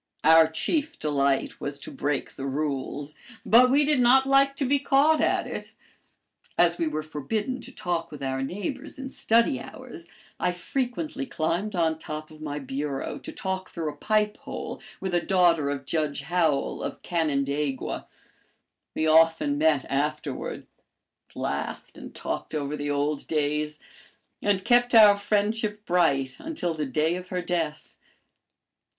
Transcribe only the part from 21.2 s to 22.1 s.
laughed